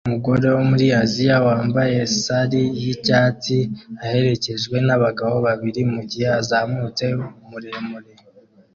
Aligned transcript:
Umugore 0.07 0.45
wo 0.55 0.63
muri 0.69 0.85
Aziya 1.01 1.37
wambaye 1.47 1.97
sari 2.21 2.61
yicyatsi 2.81 3.57
aherekejwe 4.03 4.75
nabagabo 4.87 5.35
babiri 5.47 5.81
mugihe 5.93 6.27
azamutse 6.39 7.05
muremure 7.49 8.11